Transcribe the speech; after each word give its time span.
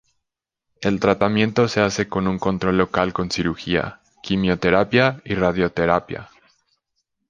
El 0.81 0.99
tratamiento 0.99 1.67
se 1.67 1.79
hace 1.79 2.09
con 2.09 2.27
un 2.27 2.39
control 2.39 2.75
local 2.75 3.13
con 3.13 3.29
cirugía, 3.29 4.01
quimioterapia 4.23 5.21
y 5.23 5.35
radioterapia. 5.35 6.27